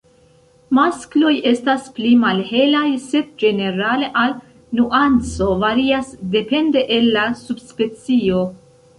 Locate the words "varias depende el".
5.65-7.11